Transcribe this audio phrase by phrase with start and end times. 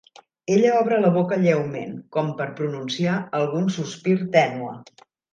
[0.53, 4.73] Ella obre la boca lleument, com per pronunciar algun sospir tènue.